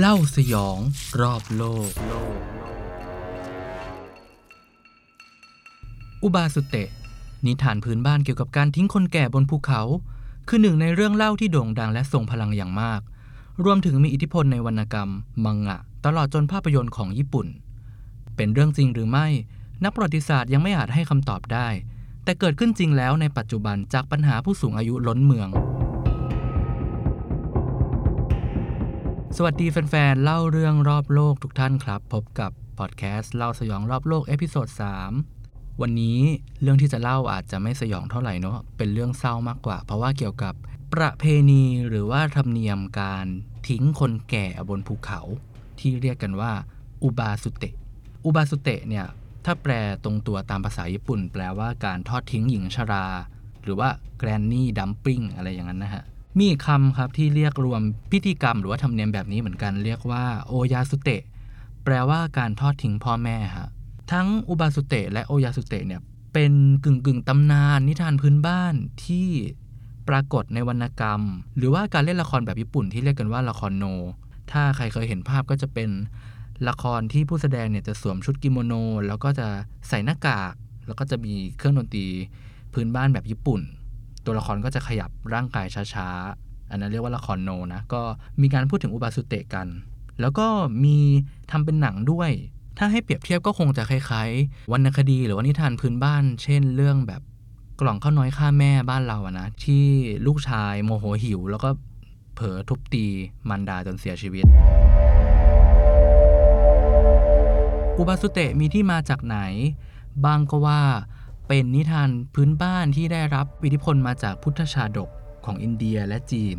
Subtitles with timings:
[0.00, 0.78] เล่าสยอง
[1.20, 1.90] รอบโลก
[6.22, 6.88] อุบาสุเตะ
[7.46, 9.82] นิทานพื้นบ้านเกี่ยวกับการทิ้งคนแก่บนภูเขา
[10.48, 13.00] คือหนึ่งในเรื่องเล่าที่โด่งดังและทรงพลังอย่างมาก
[13.64, 15.10] รวมถึงมีอิทธิพลในวรรณกรรม
[15.44, 17.46] มังงะ ตลอดจนภาพยนตร์ของญี่ปุ่น
[18.36, 19.26] เป็นเรื่องจริงหรือไม่
[19.84, 21.68] นักประวัติศาสตร์ยังไม่อาจให้คำตอบได้
[22.24, 25.50] แต่เกิดขึ้นจริงแล้วในปัจจุบันจากปัญหาผู้สูงอายุล้นเมือง
[29.38, 34.68] สวัสดีแฟนๆ เล่าเรื่องรอบโลกทุกท่านครับ พบกับพอดแคสต์เล่าสยองรอบโลก episode
[35.24, 36.18] 3วันนี้
[36.62, 40.54] เรื่องที่จะเล่าอาจจะไม่สยองเท่าไหร่เนาะเป็นเรื่องเศร้ามากกว่า เพราะว่าเกี่ยวกับ
[40.94, 43.26] ประเพณีหรือว่าธรรมเนียมการ
[43.68, 45.20] ทิ้งคนแก่บนภูเขา
[45.80, 46.52] ที่เรียกกันว่า
[47.04, 47.74] อุบาสุเตะ
[48.24, 49.06] อุบาสุเตะเนี่ย
[49.44, 49.72] ถ้าแปล
[50.04, 53.06] ตรงตัวตามภาษาญี่ปุ่น แปลว่าการทอดทิ้งหญิงชรา
[53.62, 53.88] หรือว่า
[54.20, 56.04] granny dumping อะไรอย่างนั้นนะฮะ
[56.40, 61.22] มีคำครับที่เรียกรวมพิธีกรรม หรือว่าธรรมเนียมแบบนี้เหมือนกันเรียกว่าโอยาสุเตะ
[61.84, 63.68] แปลว่าการทอดทิ้งพ่อแม่ฮะ
[64.12, 66.00] ทั้งอุบาสุเตะและโอยาสุเตะเนี่ย
[66.34, 66.52] เป็น
[66.84, 68.74] กึ่งกึ่งตำนานนิทานพื้นบ้าน
[69.04, 69.28] ที่
[70.08, 71.20] ปรากฏในวรรณกรรม
[71.56, 73.84] หรือว่าการเล่นละครแบบญี่ปุ่นที่เรียกกันว่าละครโน
[74.52, 75.90] ถ้าใครเคยเห็นภาพก็จะเป็น
[76.68, 78.72] ละครที่ผู้แสดงเนี่ยจะสวมชุดกิโมโน
[79.06, 79.46] แล้วก็จะ
[79.88, 80.52] ใส่หน้ากาก
[80.86, 82.06] แล้วก็จะมีเครื่องดนตรี
[82.74, 83.60] พื้นบ้านแบบญี่ปุ่น
[84.26, 88.02] ตัวละครก็จะขยับร่างกายช้าๆ อันนั้นเรียกว่าละครโนนะ ก็
[88.42, 89.66] มีการพูดถึงอุบาสุเตะกัน
[90.20, 90.46] แล้วก็
[90.84, 90.98] มี
[91.50, 92.30] ทำเป็นหนังด้วย
[92.78, 97.22] ถ้าให้เปรียบเทียบก็คงจะคล้ายๆวรรณคดีหรือว่านิทานพื้นบ้าน เช่น เรื่องแบบ
[97.80, 99.84] กล่องข้าวน้อยฆ่าแม่บ้านเราอะนะที่
[100.26, 101.68] ลูกชายโมโหหิว แล้วก็
[102.34, 103.06] เผลอทุบตี
[103.48, 104.44] มันดาจนเสียชีวิต
[107.98, 109.38] อุบาสุเตะมีที่มาจากไหน
[110.24, 110.80] บางก็ว่า
[111.48, 115.10] เป็นนิทานพื้นบ้านที่ได้รับอิทธิพลมาจากพุทธชาดก
[115.44, 116.56] ของอินเดียและจีน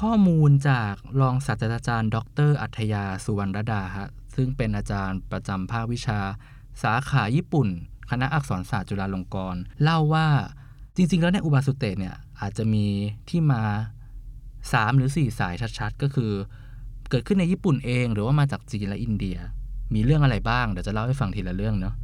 [0.00, 2.16] ข้อมูลจากรองศาสตราจารย์ ด
[2.48, 6.20] ร อัธยาสุวรรณรดาฮะซึ่งเป็นอาจารย์ประจำภาควิชา
[6.82, 7.68] สาขาญี่ปุ่น
[8.10, 10.28] คณะอักษรศาสตร์จุฬาลงกรณ์เล่าว่า
[10.96, 12.86] จริง ๆ แล้วในอุบาสุเตเนี่ยอาจจะมี
[13.28, 13.62] ที่มา
[14.32, 16.32] 3 หรือ 4 สายชัดๆ ก็คือ
[17.10, 19.36] เกิดขึ้นในญี่ปุ่นเอง หรือว่ามาจากจีนและอินเดีย
[19.94, 21.94] มีเรื่องอะไรบ้าง เดี๋ยวจะเล่าให้ฟังทีละเรื่องเนาะ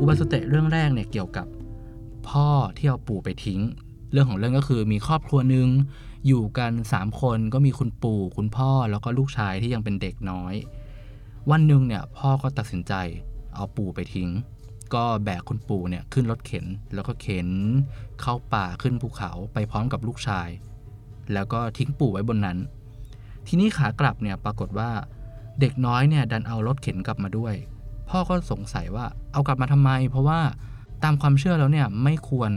[0.00, 1.46] อุบาสเตเรื่องแรกเนี่ยเกี่ยวกับ
[2.28, 3.60] พ่อที่เอาปู่ไปทิ้ง
[4.12, 5.68] เรื่องของเรื่องก็คือมีครอบครัวหนึ่ง
[6.26, 10.54] อยู่กัน 3 คนก็มีคุณปู่คุณพ่อแล้วก็ลูกชายที่ยังเป็นเด็กน้อย
[11.50, 12.92] วันหนึ่งเนี่ยพ่อก็ตัดสินใจ
[13.54, 14.28] เอาปู่ไปทิ้ง
[14.94, 17.48] ก็แบกคุณปู่เนี่ยขึ้นรถเข็น แล้วก็เข็น
[18.20, 20.48] เข้าป่าขึ้นภูเขาไปพร้อมกับลูกชาย
[21.32, 22.58] แล้วก็ทิ้งปู่ไว้บนนั้น
[23.46, 24.90] ทีนี้ขากลับเนี่ยปรากฏว่า
[25.60, 27.54] เด็กน้อยเนี่ยดันเอารถเข็นกลับมาด้วย
[28.08, 30.40] พ่อก็สงสัยว่า เอากลับมาทำไม เพราะว่า
[31.04, 32.50] ตามความเชื่อแล้วเนี่ยไม่ควร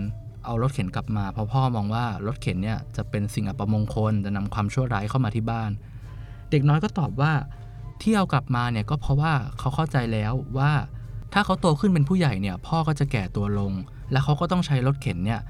[0.45, 5.71] เอารถเข็นกลับมา เพราะพ่อมองว่ารถเข็นเนี่ยจะเป็นสิ่งอัปมงคลจะนำความชั่วร้ายเข้ามาที่บ้าน
[6.49, 7.31] เด็กน้อยก็ตอบว่า
[8.01, 10.71] ที่เอากลับมาเนี่ยก็เพราะว่าเขาเข้าใจแล้วว่า
[11.33, 13.73] ถ้าเขาโตขึ้นเป็นผู้ใหญ่เนี่ย พ่อก็จะแก่ตัวลง
[14.11, 15.41] และเขาก็ต้องใช้รถเข็นเนี่ย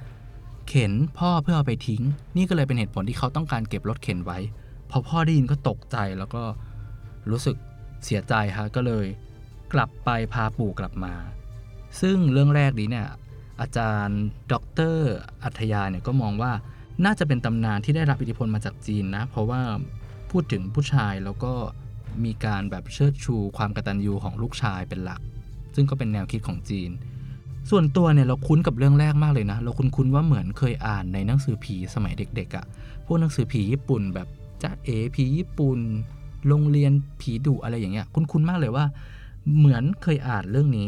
[0.68, 2.02] เข็นพ่อเพื่อเอาไปทิ้ง
[2.38, 4.40] นี่ก็เลยเป็นเหตุผลที่เขาต้องการเก็บรถเข็นไว้
[4.90, 6.42] พอพ่อได้ยินก็ตกใจแล้วก็
[7.32, 7.56] รู้สึก
[8.06, 9.06] เสียใจฮะก็เลย
[9.74, 11.14] กลับไปพาปู่กลับมา
[12.02, 13.08] ซึ่งเรื่องแรกนี้เนี่ย
[13.62, 14.22] อาจารย์
[14.52, 14.54] ด
[14.94, 14.98] ร
[15.44, 16.52] อัธยาเนี่ยก็มองว่า
[17.06, 19.62] น่าจะเป็นตำนานที่ได้รับอิทธิพลมาจากจีนนะ เพราะว่า
[20.32, 21.54] พูดถึงผู้ชายแล้วก็
[22.26, 25.22] มีการแบบเชิดชูความกตัญญูของลูกชายเป็นหลัก
[25.76, 26.90] ซึ่งก็เป็นแนวคิดของจีน
[27.70, 32.66] ส่วนตัวเนี่ยเราคุ้นกับเรื่องแรกมากเลยนะ เราคุ้นๆว่าเหมือนเคยอ่านในหนังสือผีสมัยเด็กๆอะ่ะ
[33.06, 34.28] พวกหนังสือผีญี่ปุ่นแบบ
[34.64, 35.80] จ้าเอผีญี่ปุ่น
[36.48, 36.92] โรงเรียน
[37.22, 38.86] ผีดุอะไรอย่างเงี้ยคุ้นๆมากเลยว่า
[39.58, 40.88] เหมือนเคยอ่านเรื่องนี้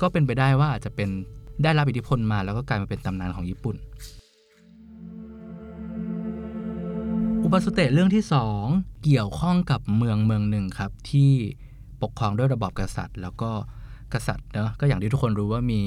[0.00, 1.08] ก็เป็นไปได้ว่าอาจจะเป็น
[1.62, 3.76] ได้รับอิทธิพลมาแล้วก็กลายมาเป็นตำนานของญี่ปุ่น
[7.44, 8.64] อุปสุเตเรื่องที่สอง
[9.04, 11.32] เกี่ยวข้องกับเมืองเมืองหนึ่งครับที่
[12.02, 13.50] ปกครองด้วยระบอบกษัตริย์ แล้วก็
[14.14, 15.80] กษัตริย์เนาะก็อย่างที่ทุกคนรู้ว่ามี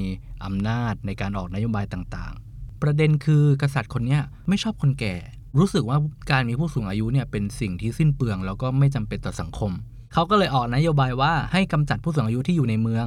[0.44, 4.18] อำนาจในการออกนโยบายต่างๆ ประเด็นคือกษัตริย์คนนี้
[4.48, 5.14] ไม่ชอบคนแก่
[5.58, 5.98] รู้สึกว่า
[6.30, 9.72] การมีผู้สูงอายุเนี่ยเป็นสิ่งที่สิ้นเปลือง แล้วก็ไม่จำเป็นต่อสังคม
[10.14, 13.06] เขาก็เลยออกนโยบายว่าให้กำจัดผู้สูงอายุที่อยู่ในเมือง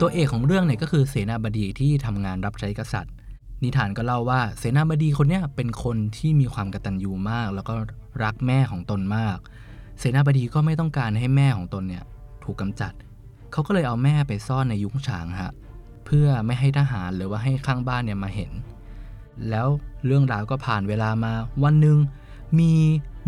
[0.00, 3.14] ตัวเอกของเรื่องเนี่ยก็คือเสนาบดีที่ทำงานรับใช้กษัตริย์
[3.62, 7.74] นิทานก็เล่าว่าเสนาบดีคนเนี้ยเป็นคนที่มีความกตัญญูมาก แล้วก็
[8.24, 9.38] รักแม่ของตนมาก
[9.98, 12.04] เสนาบดีก็ไม่ต้องการให้แม่ของตนเนี่ย
[12.44, 12.92] ถูกกำจัด
[13.52, 15.52] เขาก็เลยเอาแม่ไปซ่อนในยุ้งฉางฮะ
[16.06, 18.52] เพื่อไม่ให้ทหารหรือว่าให้ข้างบ้านเนี่ยมาเห็น
[19.50, 19.66] แล้ว
[20.06, 21.32] เรื่องราวก็ผ่านเวลามา
[21.64, 21.98] วันหนึ่ง
[22.58, 22.72] มี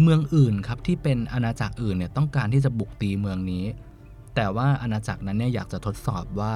[0.02, 3.64] เมืองอื่นครับที่เป็นอาณาจักรอื่นเนี่ยต้องการที่จะบุกตีเมืองนี้
[4.34, 6.54] แต่ว่าอาณาจักรนั้นเนี่ยอยากจะทดสอบว่า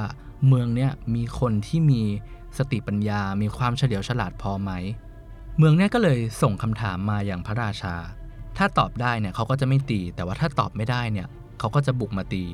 [0.49, 2.02] เมืองเนี่ยมีคนที่มี
[2.58, 4.70] สติปัญญา มีความเฉลียวฉลาดพอไหม
[5.58, 7.94] เมืองเนี่ยก็เลยส่งคำถามมาอย่างพระราชา
[8.56, 11.26] ถ้าตอบได้เนี่ยเขาก็จะไม่ตี แต่ว่าถ้าตอบไม่ได้เนี่ย
[11.58, 12.44] เขาก็จะบุกมาตี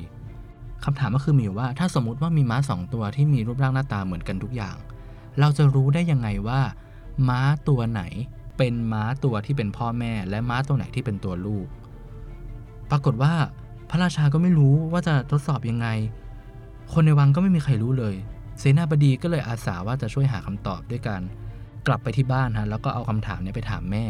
[0.83, 4.75] คำถามก็คือมีอยู่ว่าถ้าสมมติว่ามีม้าสองตัวที่มีรูปร่างหน้าตาเหมือนกันทุกอย่าง
[5.39, 6.61] เราจะรู้ได้ยังไงว่า
[7.27, 8.01] ม้าตัวไหน
[8.63, 11.67] เป็นม้าตัวที่เป็นพ่อแม่ และม้าตัวไหนที่เป็นตัวลูก
[12.91, 13.33] ปรากฏว่า
[13.89, 15.87] พระราชาก็ไม่รู้ว่าจะทดสอบยังไง
[16.93, 18.15] คนในวังก็ไม่มีใครรู้เลย
[18.59, 21.21] เสนาบดีก็เลยอาสาว่าจะช่วยหาคำตอบด้วยกัน
[21.87, 24.05] กลับไปที่บ้านฮะแล้วก็เอาคำถามนี้ไปถามแม่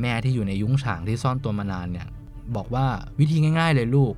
[0.00, 2.08] แม่ที่อยู่ในยุ้งฉางที่ซ่อนตัวมานานเนี่ย
[2.56, 2.86] บอกว่า
[3.18, 4.14] วิธีง่าย ๆ เลยลูก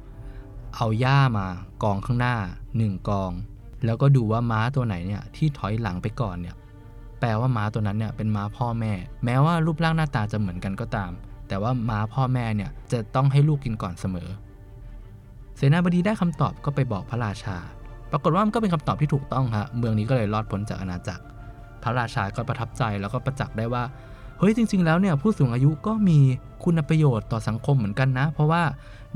[0.76, 1.46] เอาหญ้ามา
[1.82, 2.36] กองข้างหน้า
[2.76, 3.32] หนึ่งกอง
[3.84, 6.56] แล้วก็ดูว่าม้าตัวไหนเนี่ยที่ถอยหลังไปก่อนเนี่ย
[7.20, 8.92] แปลว่าม้าตัวนั้นเนี่ยเป็นม้าพ่อแม่
[9.24, 11.10] แม้ว่ารูปร่างหน้าตาจะเหมือนกันก็ตาม
[11.48, 14.28] แต่ว่าม้าพ่อแม่เนี่ยจะต้องให้ลูกกินก่อนเสมอ
[15.56, 17.56] เสนาบดีได้คำตอบก็ไปบอกพระราชา
[18.12, 21.24] ปรากฏว่ามันก็เป็นคำตอบที่ถูกต้องฮะเมืองนี้ก็เลยรอดพ้นจากอาณาจักร
[21.82, 23.82] พระราชาก็ประทับใจแล้วก็ประจักษ์ได้ว่า
[24.38, 26.18] เฮ้ยจริง ๆ แล้วเนี่ยผู้สูงอายุก็มี
[26.64, 28.62] คุณประโยชน์ต่อสังคมเหมือนกันนะ เพราะว่า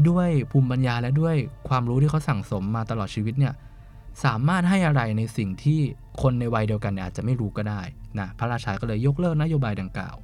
[0.08, 1.36] ด้วยภูมิปัญญาและด้วย
[1.68, 3.52] ความรู้ที่เขาสั่งสมมาตลอดชีวิตเนี่ย
[4.24, 5.80] สามารถให้อะไรในสิ่งที่
[6.22, 7.82] คนในวัยเดียวกันอาจจะไม่รู้ก็ได้
[8.18, 10.16] นะพระราชาก็เลยยกเลิกนโยบายดังกล่าว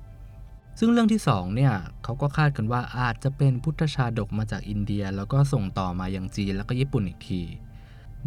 [0.79, 1.73] ซึ่งเรื่องที่2เนี่ย
[2.05, 7.41] เขาก็คาดกันว่าอาจจะเป็นพุทธชาดกมาจากอินเดีย แล้วก็ส่งต่อมายังจีนแล้วก็ญี่ปุ่นอีกที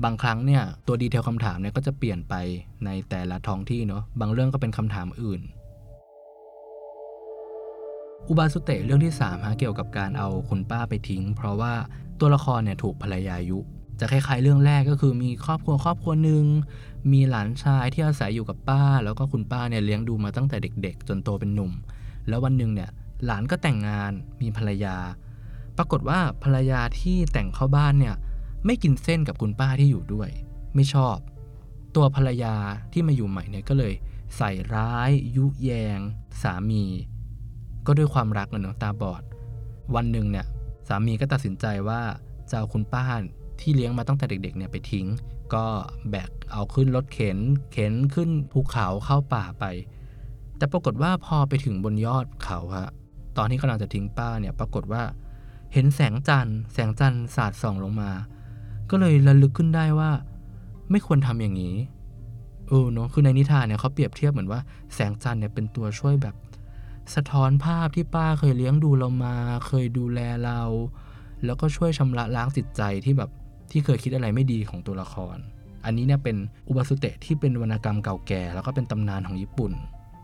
[0.03, 2.33] บางครั้งเนี่ยตัวดีเทลคำถามเนี่ยก็จะเปลี่ยนไป
[2.85, 5.41] ในแต่ละท้องที่เนาะบางเรื่องก็เป็นคำถามอื่น
[8.29, 11.73] อุบาสุเตะเรื่องที่3ฮะเกี่ยวกับการเอาคุณป้าไปทิ้ง เพราะว่า
[12.19, 13.59] ตัวละครเนี่ยถูกภรรยายุ
[14.01, 16.45] จะคล้ายๆเรื่องแรกก็คือมีครอบครัวครอบครัวหนึ่ง
[17.11, 21.71] มีหลานชายที่อาศัยอยู่กับป้า แล้วก็คุณป้าเนี่ยเลี้ยงดูมาตั้งแต่เด็ก ๆ จนโตเป็นหนุ่ม
[22.27, 22.89] แล้ววันหนึ่งเนี่ย
[23.25, 24.11] หลานก็แต่งงาน
[24.41, 24.95] มีภรรยา
[25.77, 28.15] ปรากฏว่าภรรยาที่แต่งเข้าบ้านเนี่ย
[28.65, 30.29] ไม่กินเส้นกับคุณป้าที่อยู่ด้วย
[30.75, 31.17] ไม่ชอบ
[31.95, 32.55] ตัวภรรยา
[32.93, 33.93] ที่มาอยู่ใหม่เนี่ยก็เลย
[34.37, 35.99] ใส่ร้าย ยุแยง
[36.41, 36.83] สามี
[37.85, 39.23] ก็ด้วยความรักเนาะตาบอด
[39.95, 40.45] วันหนึ่งเนี่ย
[40.87, 42.01] สามีก็ตัดสินใจว่า
[42.49, 43.05] จะเอาคุณป้า
[43.61, 45.07] ที่เลี้ยงมาตั้งแต่เด็กๆเนี่ยไปทิ้ง
[45.53, 45.65] ก็
[46.09, 47.37] แบกเอาขึ้นรถเข็น
[47.71, 49.65] เข็นขึ้นภูเขาเข้าป่าไป
[50.57, 52.89] แต่ปรากฏว่าพอไปถึงบนยอดเขาฮะ
[53.37, 55.03] ตอนที่กำลังจะทิ้งป้าเนี่ยปรากฏว่า
[55.73, 58.11] เห็นแสงจันทร์แสงจันทร์สาดส่องลงมา
[58.89, 60.11] ก็เลยระลึกขึ้นได้ว่า
[60.91, 61.75] ไม่ควรทำอย่างนี้
[62.67, 64.61] เออเนาะคือในนิทานเนี่ยเขาเปรียบเทียบเหมือนว่า
[64.93, 66.35] แสงจันทร์เนี่ยเป็นตัวช่วยแบบ
[67.15, 69.35] สะท้อนภาพที่ป้าเคยเลี้ยงดูเรามา
[69.67, 70.61] เคยดูแลเรา
[71.45, 73.31] แล้วก็ช่วยชำระล้างจิตใจที่แบบ
[73.71, 75.37] ที่เคยคิดอะไรไม่ดีของตัวละคร
[75.85, 76.37] อันนี้เนี่ยเป็น
[76.67, 79.71] อุบาสุเตะที่เป็นวรรณกรรมเก่าแก่ แล้วก็เป็นตำนานของญี่ปุ่น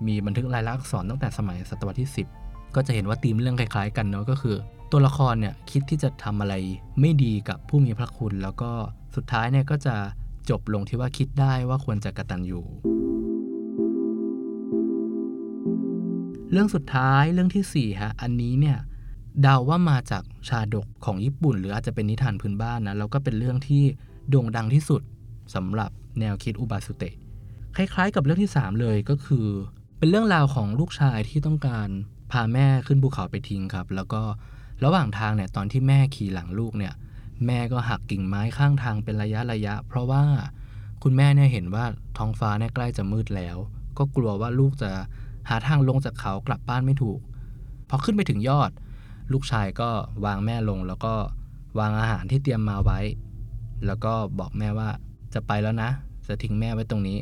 [0.08, 2.10] มีบันทึกลายลักษณ์อักษรตั้งแต่สมัยศตวรรษที่
[2.40, 4.56] 10 ก็จะเห็นว่าธีมเรื่องคล้ายๆ กันเนาะก็คือ
[4.92, 6.56] ตัวละครเนี่ยคิดที่จะทำอะไร
[7.00, 8.72] ไม่ดีกับผู้มีพระคุณ แล้วก็
[9.16, 9.96] สุดท้ายเนี่ยก็จะ
[10.50, 12.64] จบลงที่ว่าคิดได้ว่าควรจะกระตันอยู่
[16.52, 18.78] เรื่องสุดท้ายเรื่องที่4ฮะอันนี้เนี่ย
[19.42, 23.84] เดาว่ามาจากชาดกของญี่ปุ่น หรืออาจจะเป็นนิทานพื้นบ้านนะแล้วก็เป็นเรื่องที่
[24.30, 25.02] โด่งดังที่สุด
[25.56, 27.14] สำหรับแนวคิดอุบาสุเตะ
[27.76, 29.48] คล้ายๆ กับเรื่องที่ 3 เลยก็คือ
[30.00, 31.88] เป็นเรื่องราวของลูกชายที่ต้องการ
[32.32, 34.22] พาแม่ขึ้นภูเขาไปทิ้งครับ แล้วก็
[34.84, 36.94] ระหว่างทางเนี่ยตอนที่แม่ขี่หลังลูกเนี่ย
[37.46, 40.24] แม่ก็หักกิ่งไม้ข้างทางเป็นระยะระยะ เพราะว่า
[41.04, 41.86] คุณแม่เนี่ยเห็นว่า
[42.18, 43.58] ท้องฟ้าเนี่ยใกล้จะมืดแล้ว
[43.98, 44.92] ก็กลัวว่าลูกจะ
[45.50, 47.20] หาทางลงจากเขากลับบ้านไม่ถูก
[47.90, 48.72] พอขึ้นไปถึงยอด
[49.34, 49.90] ลูกชายก็
[50.26, 51.14] วางแม่ลง แล้วก็
[51.80, 53.00] วางอาหารที่เตรียมมาไว้
[53.86, 54.90] แล้วก็บอกแม่ว่า
[55.34, 55.90] จะไปแล้วนะ
[56.28, 57.20] จะทิ้งแม่ไว้ตรงนี้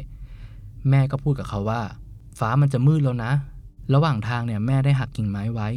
[0.90, 1.82] แม่ก็พูดกับเขาว่า
[2.40, 3.32] ฟ้ามันจะมืดแล้วนะ
[3.94, 5.70] ระหว่างทางเนี่ยแม่ได้หักกิ่งไม้ไว้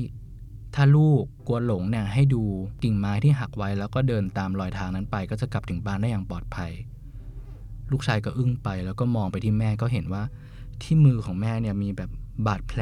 [0.75, 2.43] ถ้าลูกกลัวหลงเนี่ยให้ดู
[2.83, 6.73] กิ่งไม้ที่หักไว้ แล้วก็เดินตามรอยทางนั้นไป ก็จะกลับถึงบ้านได้อย่างปลอดภัย
[7.91, 10.23] ลูกชายก็อึ้งไปแล้วก็มองไปที่แม่ก็เห็นว่า
[10.83, 12.11] ที่มือของแม่เนี่ยมีแบบ
[12.47, 12.81] บาดแผล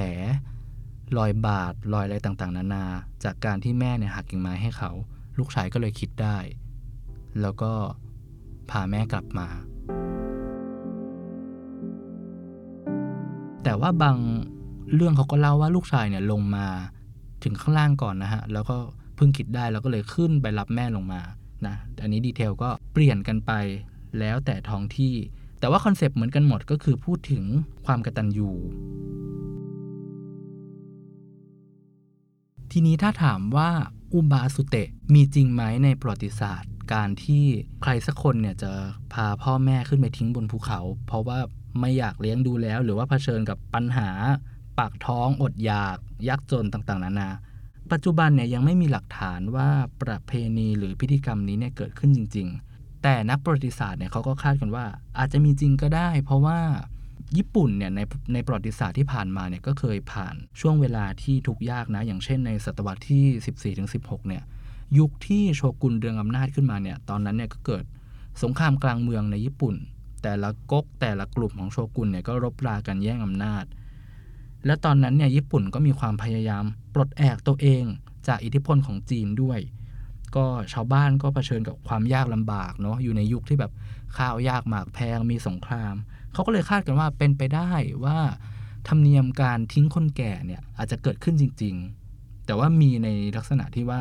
[1.18, 2.84] รอยบาดรอยอะไรต่างๆ นานา
[3.24, 4.90] จากการที่แม่เนี่ยหักกิ่งไม้ให้เขา
[5.38, 6.38] ลูกชายก็เลยคิดได้
[7.40, 7.72] แล้วก็
[8.70, 9.48] พาแม่กลับมา
[13.64, 14.16] แต่ว่าบาง
[14.94, 16.66] เรื่องเขาก็เล่าว่าลูกชายเนี่ยลงมา
[17.44, 18.76] ถึงข้างล่างก่อนนะฮะ แล้วก็
[19.16, 21.20] เพิ่งคิดได้แล้วก็เลยขึ้นไปรับแม่ลงมา
[21.66, 23.52] นะอันนี้ดีเทลก็เปลี่ยนกันไป
[24.18, 25.14] แล้วแต่ท้องที่
[25.60, 27.44] แต่ว่าคอนเซปต์เหมือนกันหมดก็คือพูดถึง
[27.86, 28.50] ความกตัญญู
[32.78, 33.70] ทีนี้ถ้าถามว่า
[34.14, 37.44] อุบาสุเตะมีจริงไหมในประวัติศาสตร์ การที่
[37.82, 38.72] ใครสักคนเนี่ยจะ
[39.12, 41.38] พาพ่อแม่ขึ้นไปทิ้งบนภูเขา เพราะว่า
[41.80, 44.10] ไม่อยากเลี้ยงดูแล้ว หรือว่าเผชิญกับปัญหา
[44.78, 47.28] ปากท้องอดอยากยากจนต่างๆ นานา
[47.92, 49.68] ปัจจุบันเนี่ยยังไม่มีหลักฐานว่า
[50.02, 54.86] ประเพณีหรือพิธีกรรมนี้เนี่ยเกิดขึ้นจริง ๆ แต่นักประวัติศาสตร์เนี่ยเขาก็คาดกันว่า
[55.18, 56.58] อาจจะมีจริงก็ได้ เพราะว่า
[57.36, 58.00] ญี่ปุ่นเนี่ยใน
[58.32, 64.42] ในประวัติศาสตร์ที่ผ่านมาเนี่ยก็เคยผ่านช่วงเวลาที่ทุกยากนะ อย่างเช่นในศตวรรษที่ 14-16 เนี่ย
[64.98, 67.84] ยุคที่โชกุนเรืองอำนาจขึ้นมาเนี่ยตอนนั้นเนี่ยก็เกิด
[68.42, 69.74] สงครามกลางเมืองในญี่ปุ่น
[70.22, 73.64] แต่ละก๊กแต่ละกลุ่มของโชกุนเนี่ยก็รบรากันแย่งอำนาจ
[74.66, 76.64] และตอนนั้นเนี่ยญี่ปุ่นก็มีความพยายาม
[76.94, 77.84] ปลดแอกตัวเอง
[78.28, 79.60] จากอิทธิพลของจีนด้วย
[80.36, 83.72] ก็ชาวบ้านก็เผชิญกับความยากลำบากเนาะอยู่ในยุคที่แบบ
[84.16, 85.94] ข้าวยากหมากแพงมีสงคราม
[86.36, 87.70] เขาก็เลยคาดกันว่าเป็นไปได้
[88.04, 88.18] ว่า
[88.88, 91.74] ธรรมเนียมการทิ้งคนแก่เนี่ยอาจจะเกิดขึ้นจริง
[92.10, 94.00] ๆ แต่ว่ามีในลักษณะที่ว่า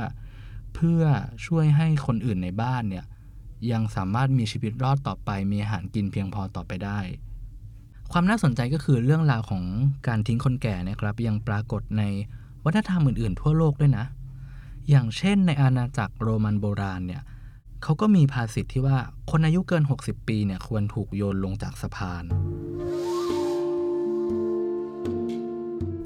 [0.75, 1.01] เพื่อ
[1.45, 3.05] ช่วยให้คนอื่นในบ้านเนี่ย
[3.71, 6.99] ยังสามารถมีชีวิตรอดต่อไป มีอาหารกินเพียงพอต่อไปได้
[8.11, 9.63] ความน่าสนใจก็คือเรื่องราวของ
[10.07, 12.03] การทิ้งคนแก่นะครับยังปรากฏใน
[12.63, 14.05] วัฒนธรรมอื่นๆ ทั่วโลกด้วยนะ
[14.89, 17.21] อย่างเช่นในอาณาจักรโรมันโบราณเนี่ย
[17.87, 18.97] เขาก็มีภาษิตที่ว่า
[19.31, 22.23] คนอายุเกิน 60 ปีเนี่ยควรถูกโยนลงจากสะพาน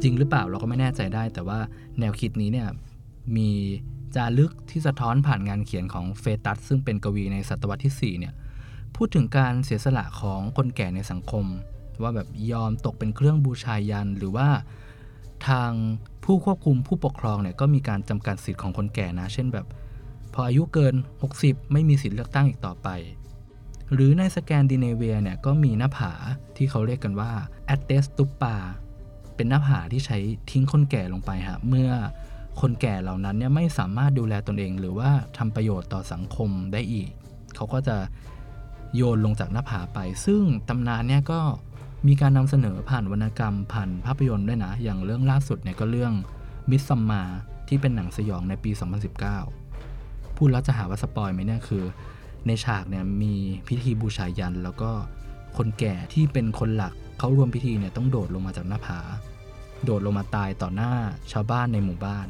[0.02, 1.60] จริงหรือเปล่าเราก็ไม่แน่ใจได้ แต่ว่า
[2.00, 2.68] แนวคิดนี้เนี่ย
[3.36, 3.50] มี
[4.16, 8.34] จารึกที่สะท้อนผ่านงานเขียนของเฟตัสซึ่งเป็นกวีในศตวรรษที่4เนี่ย
[8.96, 11.46] พูดถึงการเสียสละของคนแก่ในสังคม
[12.02, 14.48] ว่าแบบยอมตกเป็นเครื่องบูชายัน หรือว่า
[15.48, 15.72] ทาง
[16.24, 19.68] ผู้ควบคุมผู้ปกครองเนี่ยก็มีการจำกัดสิทธิ์ของคนแก่นะ เช่นแบบ
[20.34, 20.96] พออายุเกิน
[21.34, 22.90] 60 ไม่มีสิทธิ์เลือกตั้งอีกต่อไป
[23.94, 26.14] หรือในสแกนดิเนเวียเนี่ยก็มีหน้าผา
[26.58, 27.32] ที่เขาเรียกกันว่า
[27.66, 28.56] แอตเตสตุปปา
[29.36, 30.18] เป็นหน้าผาที่ใช้
[30.52, 31.90] ทิ้งคนแก่ลงไปฮะเมื่อ
[32.62, 37.10] คนแก่เหล่านั้นเนี่ยไม่สามารถดูแลตนเอง หรือว่าทำประโยชน์ต่อสังคมได้อีก
[37.56, 37.98] เขาก็จะ
[38.96, 41.40] โยนลงจากหน้าผาไป ซึ่งตำนานเนี่ยก็
[42.08, 46.14] มีการนำเสนอผ่านวรรณกรรมผ่านภาพยนตร์ด้วยนะ อย่างเรื่องล่าสุดเนี่ยก็เรื่อง
[46.70, 47.24] มิสซัมมา
[47.68, 49.69] ที่เป็นหนังสยองในปี 2019
[50.40, 51.84] พูดแล้วจะหาว่าสปอยไหมเนี่ยคือ
[52.48, 53.34] ในฉากเนี่ยมี
[53.68, 54.92] พิธีบูชายัน แล้วก็
[55.58, 59.00] คนแก่ที่เป็นคนหลักเขารวมพิธีเนี่ยต้องโดดลงมาจากหน้าผา
[59.84, 60.94] โดดลงมาตายต่อหน้า
[61.32, 62.28] ชาวบ้านในหมู่บ้าน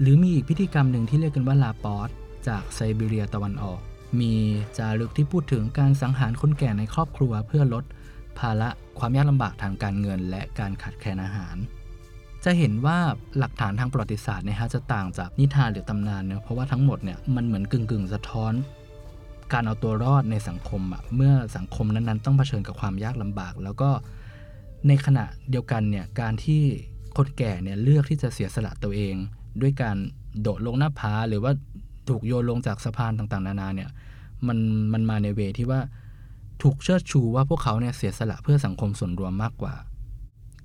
[0.00, 2.10] หรือมีอีกพิธีกรรมหนึ่งที่เรียกกันว่าลาปอส
[2.48, 3.80] จากไซบีเรียตะวันออก
[4.20, 4.32] มี
[4.76, 7.84] จารึกที่พูดถึงการสังหารคนแก่ในครอบครัวเพื่อลด
[8.38, 11.56] ภาระความยากลำบากทางการเงินและการขาดแคลนอาหาร
[12.44, 12.98] จะเห็นว่า
[13.38, 18.52] หลักฐานทางประวัติศาสตร์เนี่ยฮะจะต่างจากนิทานหรือตำนานเนะเพราะว่าทั้งหมดเนี่ยมันเหมือนกึ่งกึ่งสะท้อน
[19.52, 23.90] การเอาตัวรอดในสังคมอะเมื่อสังคมนั้นๆ ต้องเผชิญกับความยากลำบาก แล้วก็
[24.88, 26.62] ในขณะเดียวกันเนี่ยการที่
[27.16, 29.14] คนแก่เนี่ยเลือกที่จะเสียสละตัวเอง
[29.62, 29.96] ด้วยการ
[30.42, 31.52] โดดลงหน้าผาหรือว่า
[32.08, 33.90] ถูกโยนลงจากสะพานต่างๆ นานาเนี่ย
[34.46, 34.58] มัน
[34.92, 35.80] มันมาในเวที่ว่า
[36.62, 39.74] ถูกเชิดชูว่าพวกเขาเนี่ยเสียสละเพื่อสังคมส่วนรวมมากกว่า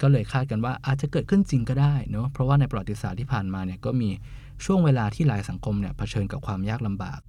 [0.02, 4.10] ก็เลยคาดกันว่าอาจจะเกิดขึ้นจริงก็ได้เนาะเพราะว่าในประวัติศาสตร์ที่ผ่านมาเนี่ยก็มี
[4.66, 7.20] ช่วงเวลาที่หลายสังคมเนี่ยเผชิญกับความยากลำบาก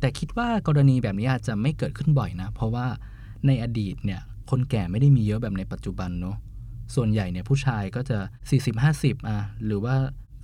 [0.00, 2.86] แต่คิดว่ากรณีแบบนี้อาจจะไม่เกิดขึ้นบ่อยนะ เพราะว่า
[3.46, 6.36] ในอดีตเนี่ยคนแก่ไม่ได้มีเยอะแบบในปัจจุบันเนาะ
[6.94, 8.18] ส่วนใหญ่เนี่ยผู้ชายก็จะ
[8.74, 9.96] 40-50อะหรือว่า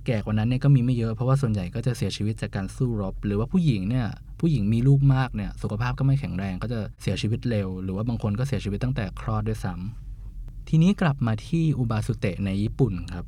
[0.05, 4.07] แก่กว่านั้นเนี่ยก็มีไม่เยอะเพราะว่าส่วนใหญ่ก็จะเสียชีวิตจากการสู้รบ หรือว่าผู้หญิงเนี่ย
[4.39, 10.06] ผู้หญิงมีลูกมากเนี่ยสุขภาพก็ไม่แข็งแรงก็จะเสียชีวิตเร็ว หรือว่าบางคนก็เสียชีวิตตั้งแต่คลอดด้วยซ้ำ
[10.71, 13.25] ทีนี้กลับมาที่อุบาสุเตะในญี่ปุ่นครับ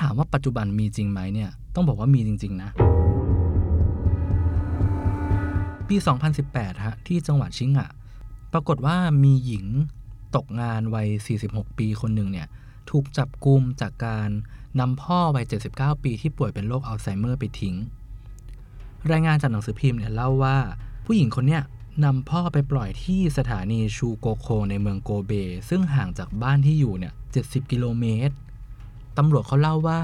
[0.00, 2.70] ถามว่าปัจจุบันมีจริงไหมเนี่ย ต้องบอกว่ามีจริง ๆ นะ
[5.88, 5.96] ปี
[6.40, 7.90] 2018 ฮะ ที่จังหวัดชิงะ
[8.52, 9.66] ปรากฏว่ามีหญิง
[10.36, 11.08] ตกงานวัย
[11.44, 12.46] 46 ปีคนหนึ่งเนี่ย
[12.90, 14.28] ถูกจับกุมจากการ
[14.80, 15.44] นำพ่อวัย
[15.74, 17.74] 79 ปีที่ป่วยเป็นโรคอัลไซเมอร์ไปทิ้ง
[19.12, 20.56] รายงานจากหนังสือพิมพ์เนี่ยเล่าว่า
[21.06, 21.62] ผู้หญิงคนเนี้ย
[22.04, 25.32] นำพ่อไปปล่อยที่สถานีชูโกโคในเมืองโกเบ
[25.68, 28.34] ซึ่งห่างจากบ้านที่อยู่เนี่ย 70 กิโลเมตร
[29.18, 30.00] ตำรวจเขาเล่าว่า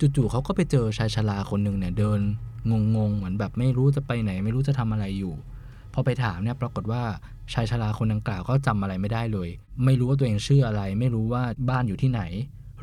[0.00, 2.20] จู่ๆเขาก็ไปเจอชายชราคนหนึ่งเนี่ยเดิน
[2.96, 5.34] งงๆ เหมือนแบบไม่รู้จะไปไหน ไม่รู้จะทำอะไรอยู่
[5.92, 7.02] พอไปถามเนี่ยปรากฏว่า
[7.52, 9.48] ชายชราคนดังกล่าวก็จำอะไรไม่ได้เลย
[9.84, 12.22] ไม่รู้ว่าตัวเองชื่ออะไร ไม่รู้ว่าบ้านอยู่ที่ไหน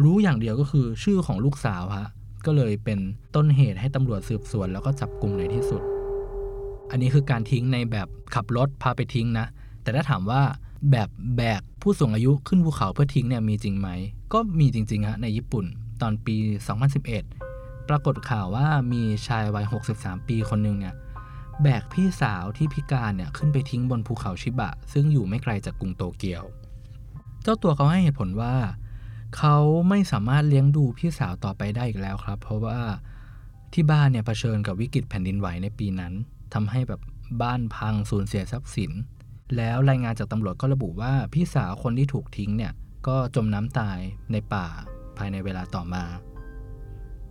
[0.03, 2.07] รู้อย่างเดียวก็คือชื่อของลูกสาวฮะ
[2.45, 2.99] ก็เลยเป็น
[3.35, 5.81] ต้นเหตุให้ตำรวจสืบสวนแล้วก็จับกลุ่มในที่สุด
[6.91, 9.47] อันนี้คือการทิ้งในแบบขับรถพาไปทิ้งนะ
[9.83, 10.41] แต่ถ้าถามว่า
[10.91, 13.89] แบบแบกผู้สูงอายุขึ้นภูเขาเพื่อทิ้งเนี่ยมีจริงไหม
[14.33, 15.65] ก็มีจริงๆฮะในญี่ปุ่น
[16.01, 16.35] ตอนปี
[17.13, 20.95] 2011 ปรากฏข่าวว่ามีชายวัย 63 ปีคนหนึ่งเนี่ย
[21.63, 26.43] แบกพี่สาวที่พิการเนี่ยขึ้นไปทิ้งบนภูเขาชิบะ ซึ่งอยู่ไม่ไกลจากกรุงโตเกียว
[27.43, 28.55] เจ้าตัวเขาให้เหตุผลว่า
[29.37, 29.57] เขา
[29.89, 32.79] ไม่สามารถเลี้ยงดูพี่สาวต่อไปได้อีกแล้วครับ เพราะว่า
[33.73, 36.13] ที่บ้านเนี่ยเผชิญกับวิกฤตแผ่นดินไหวในปีนั้น
[36.53, 37.01] ทำให้แบบ
[37.41, 38.91] บ้านพังสูญเสียทรัพย์สิน
[39.57, 42.73] แล้วรายงานจากตำรวจก็ระบุว่าพี่สาวคนที่ถูกทิ้งเนี่ย
[43.07, 43.99] ก็จมน้ำตาย
[44.31, 44.67] ในป่า
[45.17, 46.03] ภายในเวลาต่อมา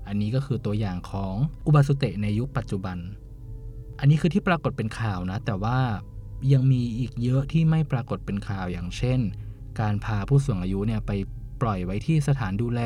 [0.06, 1.34] อันนี้ก็คือตัวอย่างของ
[1.66, 2.98] อุบาสุเตะในยุคปัจจุบัน
[3.98, 5.78] อันนี้คือที่ปรากฏเป็นข่าวนะ แต่ว่า
[6.52, 9.20] ยังมีอีกเยอะที่ไม่ปรากฏเป็นข่าวอย่างเช่น
[9.80, 11.10] การพาผู้สูงอายุเนี่ยไป
[11.60, 12.80] ปล่อยไว้ที่สถานดูแล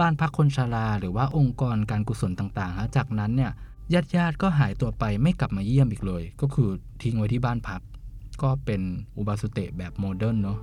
[0.00, 3.52] บ้านพักคนชราหรือว่าองค์กรการกุศลต่างๆฮะจากนั้นเนี่ย
[3.94, 6.70] ญาติญาติก็หายตัวไปไม่กลับมาเยี่ยมอีกเลย ก็คือ
[7.02, 7.80] ทิ้งไว้ที่บ้านพัก
[8.42, 8.80] ก็เป็น
[9.18, 10.58] อุบาสุเตะแบบ modern เนาะ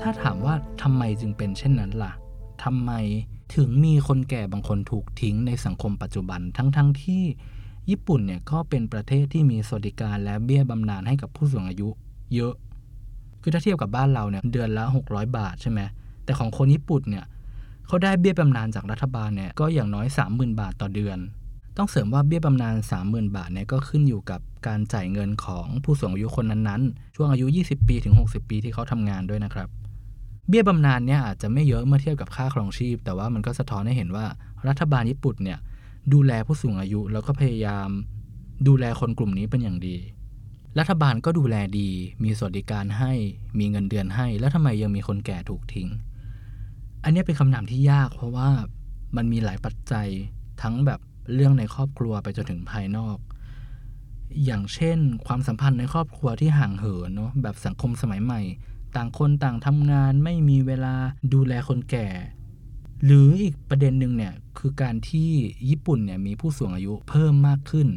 [0.00, 2.12] ถ้าถามว่าทำไมจึงเป็นเช่นนั้นล่ะ
[2.64, 2.92] ทำไม
[3.54, 7.22] ถึงมีคนแก่บางคนถูกทิ้งในสังคมปัจจุบันทั้งๆทที่
[7.90, 11.88] ญี่ปุ่นเนี่ยก็เป็นประเทศที่มีสวัสดิการและเบี้ยบำนาญให้กับผู้สูงอายุ
[12.34, 12.54] เยอะ
[13.42, 15.80] คือถ้าเทียบกับบ้านเราเนี่ยเดือนละ 600 บาทใช่ไหม
[16.24, 17.24] แต่ของคนญี่ปุ่นเนี่ย
[17.92, 21.18] เขาได้เบี้ยบำนาญจากรัฐบาลเนี่ยก็อย่างน้อย 30,000 บาทต่อเดือน
[21.76, 29.68] ต้องเสริมว่าเบี้ยบำนาญ30,000 บาทเนี่ยก็ขึ้นอยู่กับการจ่ายเงินของผู้สูงอายุคนนั้นๆ ช่วงอายุ 20 ปีถึง 60 ปีที่เขาทำงานด้วยนะครับ
[30.48, 34.26] เบี้ยบำนาญเนี่ยอาจจะไม่เยอะเมื่อเทียบกับค่าครองชีพ แต่ว่ามันก็สะท้อนให้เห็นว่า
[34.68, 35.58] รัฐบาลญี่ปุ่นเนี่ย
[36.12, 37.88] ดูแลผู้สูงอายุแล้วก็พยายาม
[38.68, 39.96] ดูแลคนกลุ่มนี้เป็นอย่างดี
[40.78, 41.88] รัฐบาลก็ดูแลดี
[42.22, 43.12] มีสวัสดิการให้
[43.58, 45.90] มีเงินเดือนให้ แล้วทำไมยังมีคนแก่ถูกทิ้ง
[47.04, 48.48] อันนี้เป็นคำถามที่ยาก เพราะว่า
[49.16, 50.08] มันมีหลายปัจจัย
[50.62, 51.00] ทั้งแบบ
[51.34, 53.16] เรื่องในครอบครัวไปจนถึงภายนอก
[54.44, 58.40] อย่างเช่น ความสัมพันธ์ในครอบครัวที่ห่างเหินเนาะแบบสังคมสมัยใหม่
[58.96, 60.94] ต่างคนต่างทำงานไม่มีเวลา
[61.34, 62.08] ดูแลคนแก่
[63.04, 65.30] หรืออีกประเด็นหนึ่งเนี่ยคือการที่
[65.68, 67.88] ญี่ปุ่นเนี่ยมีผู้สูงอายุเพิ่มมากขึ้น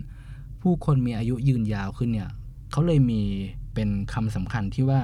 [0.62, 2.30] ผู้คนมีอายุยืนยาวขึ้นเนี่ย
[2.72, 3.22] เขาเลยมี
[3.74, 5.02] เป็นคำสำคัญที่ว่า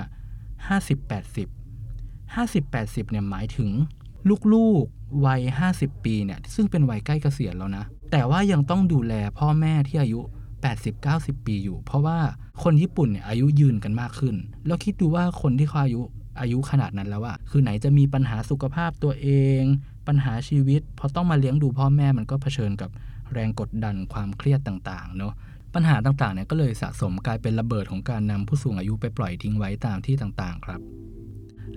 [0.67, 1.60] 50-80
[2.35, 3.69] 50-80เนี่ยหมายถึง
[4.53, 5.41] ลูกๆวัย
[5.73, 10.21] 50 ปีเนี่ยซึ่งเป็นวัยใกล้เกษียณแล้วนะ แต่ว่ายังต้องดูแลพ่อแม่ที่อายุ
[10.83, 12.19] 80-90 ปีอยู่ เพราะว่า
[12.63, 14.35] คนญี่ปุ่นเนี่ยอายุยืนกันมากขึ้น
[14.67, 16.01] แล้วคิดดูว่าคนที่เขาอายุ
[16.41, 19.63] อายุขนาดนั้นแล้วอะคือไหนจะมีปัญหาสุขภาพตัวเอง
[20.07, 22.89] ปัญหาชีวิต พอต้องมาเลี้ยงดูพ่อแม่มันก็เผชิญกับ
[23.33, 25.33] แรงกดดันความเครียดต่างๆเนาะ
[25.73, 30.81] ปัญหาต่างๆเนี่ยก็เลยสะสมกลายเป็นระเบิดของการนำผู้สูงอายุไปปล่อยทิ้งไว้ตามที่ต่างๆ ครับ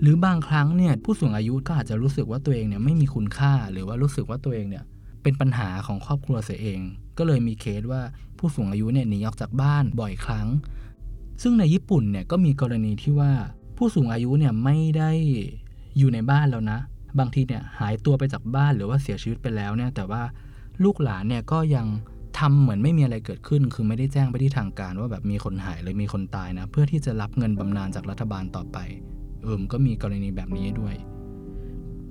[0.01, 4.83] หรือบางครั้งเนี่ยผู้สูงอายุก็อาจจะรู้สึกว่าตัวเองเนี่ยไม่มีคุณค่า หรือว่ารู้สึกว่าตัวเองเนี่ย
[5.23, 6.79] เป็นปัญหาของครอบครัวเสียเอง
[7.17, 8.01] ก็เลยมีเคสว่า
[8.37, 10.47] ผู้สูงอายุเนี่ยหนีออกจากบ้านบ่อยครั้ง
[11.41, 13.31] ซึ่งในญี่ปุ่นเนี่ยก็มีกรณีที่ว่า
[13.77, 15.11] ผู้สูงอายุเนี่ยไม่ได้
[15.97, 16.79] อยู่ในบ้านแล้วนะ
[17.19, 20.21] บางทีเนี่ยหายตัวไปจากบ้านหรือว่าเสียชีวิตไปแล้วเนี่ยแต่ว่า
[20.83, 21.85] ลูกหลานเนี่ยก็ยัง
[22.39, 28.77] ทำเหมือนไม่มีอะไรเกิดขึ้น คือไม่ได้แจ้งไปที่ทางการว่าแบบมีคนหายหรือมีคนตายนะ เพื่อที่จะรับเงินบำนาญจากรัฐบาลต่อไป
[29.45, 30.95] เอิมก็มีกรณีแบบนี้ด้วย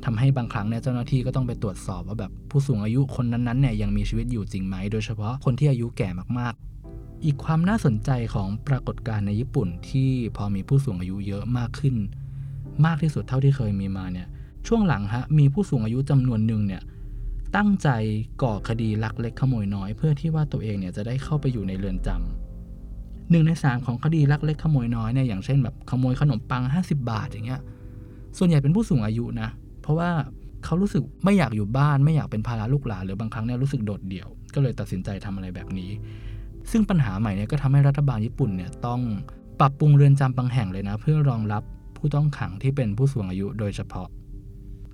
[0.04, 11.96] ทำให้บางครั้งเนี่ยเจ้าหน้าที่ก็ต้องไปตรวจสอบว่าแบบผู้สูงอายุคนนั้นๆเนี่ยยังมีชีวิตอยู่จริงไหม โดยเฉพาะคนที่อายุแก่มากๆ อีกความน่าสนใจของปรากฏการณ์ในญี่ปุ่นที่พอมีผู้สูงอายุเยอะมากขึ้น
[12.86, 14.28] มากที่สุดเท่าที่เคยมีมาเนี่ย
[14.66, 16.82] ช่วงหลังฮะมีผู้สูงอายุจำนวนหนึ่งเนี่ย
[17.56, 17.88] ตั้งใจ
[18.42, 22.43] ก่อคดีลักเล็กขโมยน้อย เพื่อที่ว่าตัวเองเนี่ยจะได้เข้าไปอยู่ในเรือนจำ
[23.30, 27.60] หนึ่งในสามของคดีลักเล็กขโมยน้อยเนี่ยอย่างเช่นแบบขโมยขนมปัง 50 บาทอย่างเงี้ย
[28.38, 29.48] ส่วนใหญ่เป็นผู้สูงอายุนะ
[29.82, 30.10] เพราะว่า
[30.64, 35.90] เขารู้สึกไม่อยากอยู่บ้านไม่อยากเป็นภาระลูกหลานหรือบางครั้งเนี่ยรู้สึกโดดเดี่ยว ก็เลยตัดสินใจทำอะไรแบบนี้
[36.70, 39.00] ซึ่งปัญหาใหม่เนี่ยก็ทำให้รัฐบาลญี่ปุ่นเนี่ยต้อง
[39.60, 41.62] ปรับปรุงเรือนจำบางแห่งเลยนะ เพื่อรองรับ
[41.96, 44.08] ผู้ต้องขังที่เป็นผู้สูงอายุโดยเฉพาะ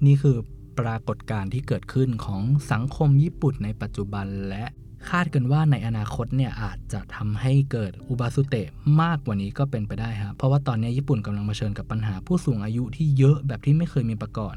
[0.07, 0.37] นี่คือ
[0.79, 4.65] ปรากฏการณ์ที่เกิดขึ้นของสังคมญี่ปุ่นในปัจจุบันและ
[5.09, 8.67] คาดกันว่าในอนาคตเนี่ยอาจจะทำให้เกิดอุบาสุเตะ
[9.03, 14.57] มากกว่านี้ก็เป็นไปได้ครับเพราะว่าตอนนี้ญี่ปุ่นกำลังเผชิญกับปัญหาผู้สูงอายุที่เยอะแบบที่ไม่เคยมีมาก่อน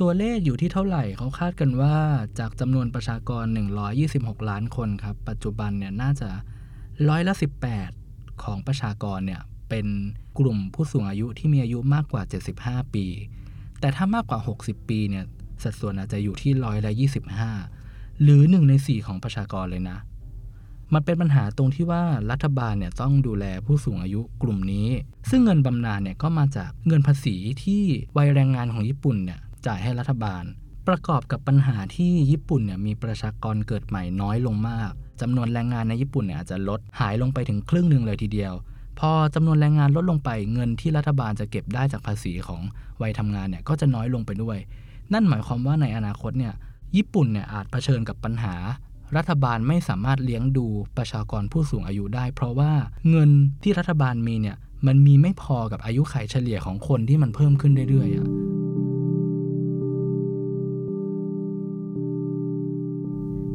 [0.00, 1.96] ตัวเลขอยู่ที่เท่าไหร่เขาคาดกันว่า
[2.38, 3.44] จากจำนวนประชากร
[3.96, 6.28] 126 ล้านคนครับปัจจุบันเนี่ยน่าจะ
[7.08, 7.34] ร้อยละ
[7.88, 9.86] 18 ของประชากรเนี่ยเป็น
[10.38, 12.22] กลุ่มผู้สูงอายุที่มีอายุมากกว่า
[12.58, 13.06] 75 ปี
[13.80, 15.24] แต่ถ้ามากกว่า 60 ปีเนี่ย
[15.62, 16.92] สัดส่วนอาจจะอยู่ที่ร้อยละ
[17.34, 17.73] 25
[18.22, 19.98] หรือ1ใน4ของประชากรเลยนะ
[20.92, 24.88] มันเป็นปัญหาตรงที่ว่ารัฐบาลเนี่ยต้องดูแลผู้สูงอายุกลุ่มนี้
[25.30, 27.82] ซึ่งเงินบำนาญเนี่ยก็มาจากเงินภาษีที่
[28.16, 30.44] วัยแรงงานของญี่ปุ่นเนี่ยจ่ายให้รัฐบาล
[30.88, 38.54] ประกอบกับปัญหาที่ญี่ปุ่นเนี่ยมีประชากรเกิดใหม่น้อยลงมากจำนวนแรงงานในญี่ปุ่นเนี่ยอาจจะลดหายลงไปถึงครึ่งหนึ่งเลยทีเดียว
[39.00, 42.62] พอจำนวนแรงงานลดลงไปเงินที่รัฐบาลจะเก็บได้จากภาษีของ
[43.02, 44.58] วัยทำงานเนี่ยก็จะน้อยลงไปด้วย
[45.12, 46.54] นั่นหมายความว่าในอนาคตเนี่ย
[46.96, 48.54] ญี่ปุ่นเนี่ยอาจเผชิญกับปัญหา
[49.16, 52.72] รัฐบาลไม่สามารถเลี้ยงดูประชากรผู้สูงอายุได้ เพราะว่า
[53.10, 53.30] เงิน
[53.62, 58.28] ที่รัฐบาลมีเนี่ยมันมีไม่พอกับอายุไขเฉลี่ยของคนที่มันเพิ่มขึ้นเรื่อยๆอะ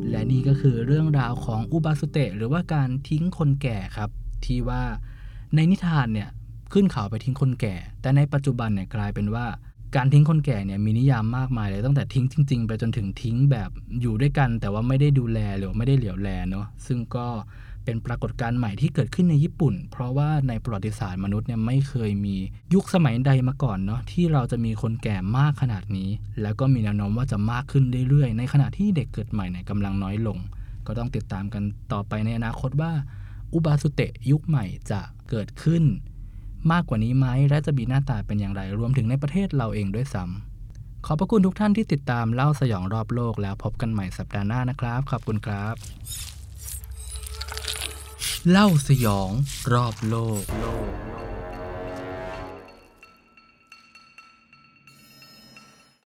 [0.09, 4.09] และนี่ก็คือเรื่องราวของอุบาสุเตะหรือว่าการทิ้งคนแก่ครับ
[4.45, 4.83] ที่ว่า
[5.55, 6.29] ในนิทานเนี่ย
[6.73, 9.45] ขึ้นเขาไปทิ้งคนแก่ แต่ในปัจจุบันเนี่ยกลายเป็นว่า
[9.95, 13.69] การทิ้งคนแก่เนี่ยมีนิยามมากมายเลยตั้งแต่ทิ้งจริง ๆ ไปจนถึงทิ้งแบบ
[14.01, 17.27] อยู่ด้วยกัน แต่ว่าไม่ได้ดูแลหรือไม่ได้เหลียวแลเนาะซึ่งก็
[17.85, 22.35] เป็นปรากฏการณ์ใหม่ที่เกิดขึ้นในญี่ปุ่น เพราะว่าในประวัติศาสตร์มนุษย์เนี่ยไม่เคยมี
[22.73, 26.09] ยุคสมัยใดมาก่อนเนาะที่เราจะมีคนแก่มากขนาดนี้
[26.41, 30.37] แล้วก็มีแนวโน้มว่าจะมากขึ้นเรื่อยๆ ในขณะที่เด็กเกิดใหม่เนี่ยกำลังน้อยลง
[30.87, 32.91] ก็ต้องติดตามกันต่อไปในอนาคตว่า
[33.53, 35.83] อุบาสุเตะยุคใหม่จะเกิดขึ้น
[36.71, 45.75] มากกว่านี้ไหมและจะมีหน้าตาเป็นอย่างไรรวมถึงในประเทศเราเองด้วยซ้ำขอบพระคุณทุกท่านที่ติดตามเล่าสยองรอบโลกแล้วพบกันใหม่สัปดาห์หน้านะครับ ขอบคุณครับ
[48.49, 49.31] เล่าสยอง
[49.73, 51.08] รอบโลกโลก